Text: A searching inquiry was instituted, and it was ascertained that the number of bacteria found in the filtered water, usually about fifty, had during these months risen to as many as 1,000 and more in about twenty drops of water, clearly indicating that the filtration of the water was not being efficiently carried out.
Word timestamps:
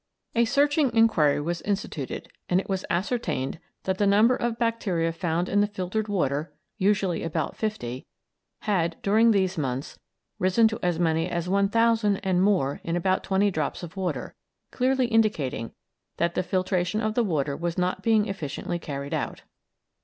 A 0.33 0.45
searching 0.45 0.91
inquiry 0.95 1.39
was 1.39 1.61
instituted, 1.61 2.27
and 2.49 2.59
it 2.59 2.67
was 2.67 2.83
ascertained 2.89 3.59
that 3.83 3.99
the 3.99 4.07
number 4.07 4.35
of 4.35 4.57
bacteria 4.57 5.11
found 5.11 5.47
in 5.47 5.61
the 5.61 5.67
filtered 5.67 6.07
water, 6.07 6.51
usually 6.79 7.21
about 7.21 7.55
fifty, 7.55 8.07
had 8.61 8.95
during 9.03 9.29
these 9.29 9.59
months 9.59 9.99
risen 10.39 10.67
to 10.69 10.79
as 10.81 10.97
many 10.97 11.29
as 11.29 11.47
1,000 11.47 12.17
and 12.17 12.41
more 12.41 12.81
in 12.83 12.95
about 12.95 13.23
twenty 13.23 13.51
drops 13.51 13.83
of 13.83 13.95
water, 13.95 14.33
clearly 14.71 15.05
indicating 15.05 15.71
that 16.17 16.33
the 16.33 16.41
filtration 16.41 16.99
of 16.99 17.13
the 17.13 17.23
water 17.23 17.55
was 17.55 17.77
not 17.77 18.01
being 18.01 18.27
efficiently 18.27 18.79
carried 18.79 19.13
out. 19.13 19.43